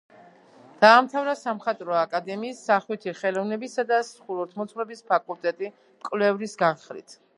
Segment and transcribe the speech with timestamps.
[0.83, 7.19] დაამთავრა სამხატვრო აკადემიის სახვითი ხელოვნებისა და ხუროთმოძღვრების ფაკულტეტი მკვლევრის განხრით.